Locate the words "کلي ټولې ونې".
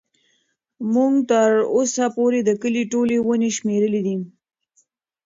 2.61-3.49